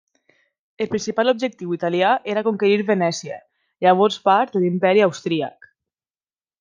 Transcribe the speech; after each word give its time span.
El 0.83 0.87
principal 0.93 1.31
objectiu 1.33 1.75
italià 1.77 2.13
era 2.33 2.43
conquerir 2.47 2.79
Venècia, 2.87 3.37
llavors 3.87 4.21
part 4.31 4.57
de 4.57 4.63
l'Imperi 4.65 5.05
Austríac. 5.11 5.69